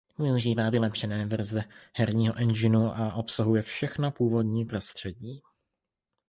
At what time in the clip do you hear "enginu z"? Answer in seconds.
2.37-2.91